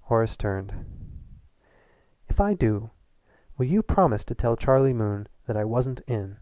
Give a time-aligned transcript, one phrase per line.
[0.00, 0.74] Horace turned.
[2.28, 2.90] "If I do,
[3.56, 6.38] will you promise to tell Charlie Moon that I wasn't in?"